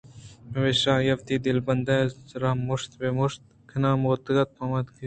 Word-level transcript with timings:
پمیشا 0.51 0.91
آئیءَ 0.97 1.17
وتی 1.19 1.35
دلبندءِ 1.45 2.15
را 2.41 2.51
مُشت 2.67 2.91
پہ 2.99 3.07
مُشت 3.17 3.41
کنانءَموٛتکءُ 3.69 4.53
پُوّانک 4.55 4.85
کُت 4.91 4.95